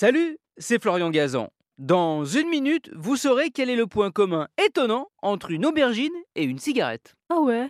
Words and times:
Salut, 0.00 0.38
c'est 0.56 0.80
Florian 0.80 1.10
Gazan. 1.10 1.50
Dans 1.76 2.24
une 2.24 2.48
minute, 2.48 2.90
vous 2.96 3.16
saurez 3.16 3.50
quel 3.50 3.68
est 3.68 3.76
le 3.76 3.86
point 3.86 4.10
commun 4.10 4.48
étonnant 4.56 5.08
entre 5.20 5.50
une 5.50 5.66
aubergine 5.66 6.14
et 6.34 6.44
une 6.44 6.58
cigarette. 6.58 7.16
Ah 7.28 7.38
ouais 7.40 7.68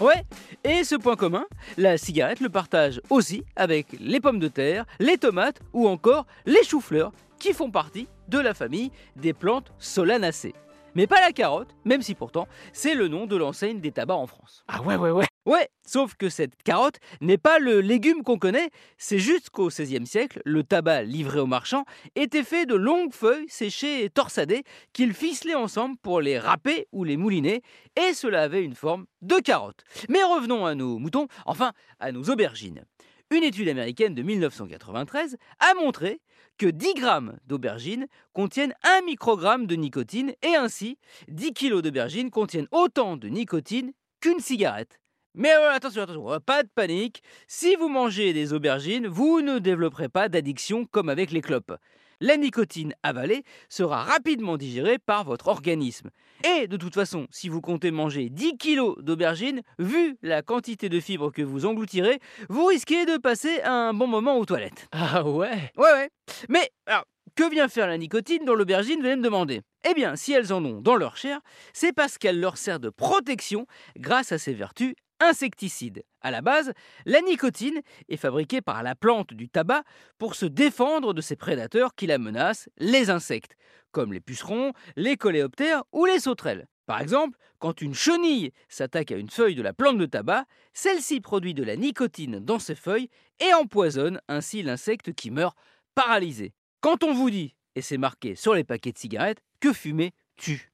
Ouais, 0.00 0.24
et 0.64 0.84
ce 0.84 0.94
point 0.94 1.16
commun, 1.16 1.44
la 1.76 1.98
cigarette 1.98 2.40
le 2.40 2.48
partage 2.48 3.02
aussi 3.10 3.44
avec 3.56 3.88
les 4.00 4.20
pommes 4.20 4.38
de 4.38 4.48
terre, 4.48 4.86
les 5.00 5.18
tomates 5.18 5.60
ou 5.74 5.86
encore 5.86 6.24
les 6.46 6.64
choux-fleurs 6.64 7.12
qui 7.38 7.52
font 7.52 7.70
partie 7.70 8.08
de 8.28 8.38
la 8.38 8.54
famille 8.54 8.90
des 9.16 9.34
plantes 9.34 9.70
solanacées. 9.78 10.54
Mais 10.94 11.06
pas 11.06 11.20
la 11.20 11.32
carotte, 11.32 11.76
même 11.84 12.00
si 12.00 12.14
pourtant 12.14 12.48
c'est 12.72 12.94
le 12.94 13.08
nom 13.08 13.26
de 13.26 13.36
l'enseigne 13.36 13.80
des 13.80 13.92
tabacs 13.92 14.16
en 14.16 14.26
France. 14.26 14.64
Ah 14.66 14.80
ouais, 14.80 14.96
ouais, 14.96 15.10
ouais. 15.10 15.26
Ouais, 15.46 15.68
sauf 15.86 16.14
que 16.14 16.30
cette 16.30 16.62
carotte 16.62 17.00
n'est 17.20 17.36
pas 17.36 17.58
le 17.58 17.82
légume 17.82 18.22
qu'on 18.22 18.38
connaît, 18.38 18.70
c'est 18.96 19.18
juste 19.18 19.50
qu'au 19.50 19.68
XVIe 19.68 20.06
siècle, 20.06 20.40
le 20.46 20.64
tabac 20.64 21.02
livré 21.02 21.38
aux 21.38 21.46
marchands 21.46 21.84
était 22.14 22.44
fait 22.44 22.64
de 22.64 22.74
longues 22.74 23.12
feuilles 23.12 23.48
séchées 23.48 24.04
et 24.04 24.08
torsadées 24.08 24.64
qu'ils 24.94 25.12
ficelaient 25.12 25.54
ensemble 25.54 25.98
pour 25.98 26.22
les 26.22 26.38
râper 26.38 26.86
ou 26.92 27.04
les 27.04 27.18
mouliner, 27.18 27.60
et 27.94 28.14
cela 28.14 28.40
avait 28.40 28.64
une 28.64 28.74
forme 28.74 29.04
de 29.20 29.36
carotte. 29.36 29.84
Mais 30.08 30.22
revenons 30.22 30.64
à 30.64 30.74
nos 30.74 30.98
moutons, 30.98 31.28
enfin 31.44 31.72
à 32.00 32.10
nos 32.10 32.22
aubergines. 32.30 32.82
Une 33.30 33.42
étude 33.42 33.68
américaine 33.68 34.14
de 34.14 34.22
1993 34.22 35.36
a 35.60 35.74
montré 35.74 36.22
que 36.56 36.66
10 36.66 36.94
grammes 36.94 37.38
d'aubergines 37.44 38.06
contiennent 38.32 38.74
1 38.82 39.02
microgramme 39.02 39.66
de 39.66 39.74
nicotine 39.74 40.32
et 40.42 40.54
ainsi 40.54 40.96
10 41.28 41.52
kilos 41.52 41.82
d'aubergines 41.82 42.30
contiennent 42.30 42.68
autant 42.70 43.18
de 43.18 43.28
nicotine 43.28 43.92
qu'une 44.20 44.40
cigarette. 44.40 45.00
Mais 45.34 45.52
euh, 45.52 45.72
attention, 45.72 46.02
attention, 46.02 46.32
euh, 46.32 46.38
pas 46.38 46.62
de 46.62 46.68
panique. 46.74 47.22
Si 47.48 47.74
vous 47.76 47.88
mangez 47.88 48.32
des 48.32 48.52
aubergines, 48.52 49.08
vous 49.08 49.40
ne 49.40 49.58
développerez 49.58 50.08
pas 50.08 50.28
d'addiction 50.28 50.84
comme 50.84 51.08
avec 51.08 51.32
les 51.32 51.40
clopes. 51.40 51.72
La 52.20 52.36
nicotine 52.36 52.94
avalée 53.02 53.42
sera 53.68 54.04
rapidement 54.04 54.56
digérée 54.56 54.98
par 54.98 55.24
votre 55.24 55.48
organisme. 55.48 56.10
Et 56.44 56.68
de 56.68 56.76
toute 56.76 56.94
façon, 56.94 57.26
si 57.30 57.48
vous 57.48 57.60
comptez 57.60 57.90
manger 57.90 58.30
10 58.30 58.56
kilos 58.56 58.96
d'aubergines, 59.00 59.62
vu 59.80 60.16
la 60.22 60.42
quantité 60.42 60.88
de 60.88 61.00
fibres 61.00 61.32
que 61.32 61.42
vous 61.42 61.66
engloutirez, 61.66 62.20
vous 62.48 62.66
risquez 62.66 63.04
de 63.04 63.16
passer 63.16 63.60
un 63.62 63.92
bon 63.92 64.06
moment 64.06 64.38
aux 64.38 64.44
toilettes. 64.44 64.86
Ah 64.92 65.24
ouais? 65.24 65.72
Ouais, 65.76 65.92
ouais. 65.92 66.10
Mais 66.48 66.70
alors, 66.86 67.04
que 67.34 67.50
vient 67.50 67.68
faire 67.68 67.88
la 67.88 67.98
nicotine 67.98 68.44
dans 68.44 68.54
l'aubergine, 68.54 69.00
vous 69.00 69.06
allez 69.06 69.16
me 69.16 69.22
demander? 69.22 69.62
Eh 69.88 69.94
bien, 69.94 70.14
si 70.14 70.32
elles 70.32 70.52
en 70.52 70.64
ont 70.64 70.80
dans 70.80 70.94
leur 70.96 71.16
chair, 71.16 71.40
c'est 71.72 71.92
parce 71.92 72.16
qu'elle 72.16 72.38
leur 72.38 72.56
sert 72.56 72.78
de 72.78 72.90
protection 72.90 73.66
grâce 73.96 74.30
à 74.30 74.38
ses 74.38 74.54
vertus 74.54 74.94
insecticides. 75.20 76.04
À 76.20 76.30
la 76.30 76.40
base, 76.40 76.72
la 77.04 77.20
nicotine 77.20 77.80
est 78.08 78.16
fabriquée 78.16 78.60
par 78.60 78.82
la 78.82 78.94
plante 78.94 79.34
du 79.34 79.48
tabac 79.48 79.82
pour 80.18 80.34
se 80.34 80.46
défendre 80.46 81.14
de 81.14 81.20
ses 81.20 81.36
prédateurs 81.36 81.94
qui 81.94 82.06
la 82.06 82.18
menacent, 82.18 82.68
les 82.78 83.10
insectes, 83.10 83.56
comme 83.92 84.12
les 84.12 84.20
pucerons, 84.20 84.72
les 84.96 85.16
coléoptères 85.16 85.84
ou 85.92 86.04
les 86.04 86.20
sauterelles. 86.20 86.66
Par 86.86 87.00
exemple, 87.00 87.38
quand 87.58 87.80
une 87.80 87.94
chenille 87.94 88.52
s'attaque 88.68 89.10
à 89.10 89.16
une 89.16 89.30
feuille 89.30 89.54
de 89.54 89.62
la 89.62 89.72
plante 89.72 89.98
de 89.98 90.06
tabac, 90.06 90.44
celle-ci 90.74 91.20
produit 91.20 91.54
de 91.54 91.64
la 91.64 91.76
nicotine 91.76 92.40
dans 92.40 92.58
ses 92.58 92.74
feuilles 92.74 93.08
et 93.40 93.54
empoisonne 93.54 94.20
ainsi 94.28 94.62
l'insecte 94.62 95.14
qui 95.14 95.30
meurt 95.30 95.56
paralysé. 95.94 96.52
Quand 96.80 97.02
on 97.02 97.14
vous 97.14 97.30
dit, 97.30 97.54
et 97.74 97.80
c'est 97.80 97.96
marqué 97.96 98.34
sur 98.34 98.54
les 98.54 98.64
paquets 98.64 98.92
de 98.92 98.98
cigarettes, 98.98 99.42
que 99.60 99.72
fumer 99.72 100.12
tue. 100.36 100.70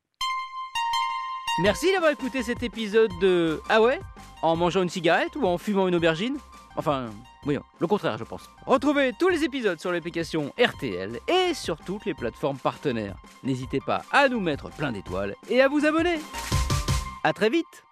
Merci 1.62 1.92
d'avoir 1.92 2.10
écouté 2.10 2.42
cet 2.42 2.62
épisode 2.62 3.10
de 3.20 3.60
Ah 3.69 3.80
ouais? 3.82 4.00
En 4.42 4.56
mangeant 4.56 4.83
une 4.83 4.88
cigarette 4.88 5.36
ou 5.36 5.46
en 5.46 5.58
fumant 5.58 5.88
une 5.88 5.94
aubergine? 5.94 6.38
Enfin, 6.77 7.10
oui, 7.44 7.58
le 7.78 7.86
contraire, 7.86 8.16
je 8.16 8.24
pense. 8.24 8.48
Retrouvez 8.66 9.12
tous 9.19 9.28
les 9.28 9.44
épisodes 9.44 9.78
sur 9.78 9.92
l'application 9.92 10.52
RTL 10.58 11.19
et 11.28 11.52
sur 11.52 11.77
toutes 11.77 12.06
les 12.06 12.14
plateformes 12.14 12.58
partenaires. 12.58 13.16
N'hésitez 13.42 13.80
pas 13.80 14.02
à 14.12 14.28
nous 14.28 14.41
mettre 14.41 14.70
plein 14.70 14.92
d'étoiles 14.92 15.34
et 15.48 15.60
à 15.60 15.69
vous 15.69 15.84
abonner. 15.84 16.19
À 17.22 17.32
très 17.32 17.50
vite 17.50 17.84